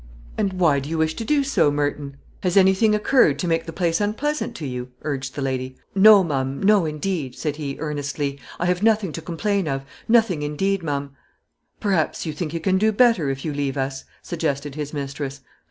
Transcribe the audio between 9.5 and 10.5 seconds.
of nothing,